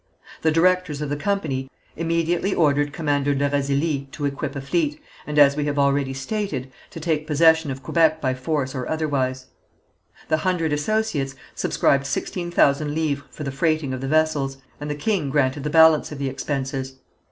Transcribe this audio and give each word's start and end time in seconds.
The 0.41 0.49
directors 0.51 0.99
of 1.03 1.09
the 1.09 1.15
company 1.15 1.69
immediately 1.95 2.55
ordered 2.55 2.91
Commander 2.91 3.35
de 3.35 3.47
Razilly 3.47 4.09
to 4.13 4.25
equip 4.25 4.55
a 4.55 4.61
fleet, 4.61 4.99
and, 5.27 5.37
as 5.37 5.55
we 5.55 5.65
have 5.65 5.77
already 5.77 6.11
stated, 6.11 6.71
to 6.89 6.99
take 6.99 7.27
possession 7.27 7.69
of 7.69 7.83
Quebec 7.83 8.19
by 8.19 8.33
force 8.33 8.73
or 8.73 8.87
otherwise. 8.89 9.45
The 10.27 10.37
Hundred 10.37 10.73
Associates 10.73 11.35
subscribed 11.53 12.07
sixteen 12.07 12.49
thousand 12.49 12.95
livres 12.95 13.25
for 13.29 13.43
the 13.43 13.51
freighting 13.51 13.93
of 13.93 14.01
the 14.01 14.07
vessels, 14.07 14.57
and 14.79 14.89
the 14.89 14.95
king 14.95 15.29
granted 15.29 15.63
the 15.63 15.69
balance 15.69 16.11
of 16.11 16.17
the 16.17 16.29
expenses. 16.29 16.95